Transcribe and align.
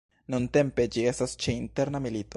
Nuntempe, 0.33 0.87
ĝi 0.95 1.05
estas 1.13 1.37
ĉe 1.45 1.59
interna 1.65 2.07
milito. 2.07 2.29